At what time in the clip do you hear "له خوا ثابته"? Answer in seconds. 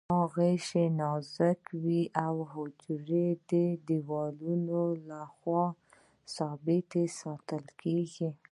5.09-7.01